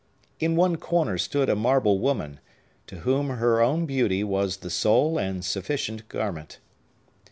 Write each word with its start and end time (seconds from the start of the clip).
In 0.39 0.55
one 0.55 0.77
corner 0.77 1.19
stood 1.19 1.47
a 1.47 1.55
marble 1.55 1.99
woman, 1.99 2.39
to 2.87 3.01
whom 3.01 3.29
her 3.29 3.61
own 3.61 3.85
beauty 3.85 4.23
was 4.23 4.57
the 4.57 4.71
sole 4.71 5.19
and 5.19 5.45
sufficient 5.45 6.09
garment. 6.09 6.57